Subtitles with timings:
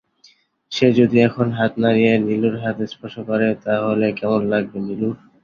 [0.71, 5.15] সে যদি এখন হাত বাড়িয়ে নীলুর হাত স্পর্শ করে, তাহলে কেমন লাগবে নীলুর?